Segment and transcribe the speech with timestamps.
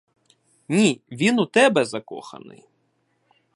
[0.67, 2.67] Ні, він у тебе закоханий.